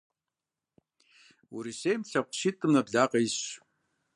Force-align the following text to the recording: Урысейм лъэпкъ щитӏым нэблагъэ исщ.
Урысейм 1.55 2.01
лъэпкъ 2.09 2.35
щитӏым 2.39 2.71
нэблагъэ 2.73 3.19
исщ. 3.27 3.47